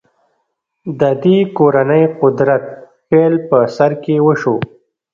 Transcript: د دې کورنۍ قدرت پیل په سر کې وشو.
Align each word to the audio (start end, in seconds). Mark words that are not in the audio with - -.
د 0.99 1.01
دې 1.23 1.37
کورنۍ 1.57 2.03
قدرت 2.21 2.63
پیل 3.09 3.33
په 3.49 3.57
سر 3.75 3.91
کې 4.03 4.15
وشو. 4.25 4.55